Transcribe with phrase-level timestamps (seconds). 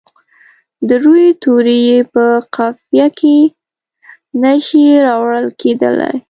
[0.87, 3.37] د روي توري یې په قافیه کې
[4.41, 6.15] نه شي راوړل کیدلای.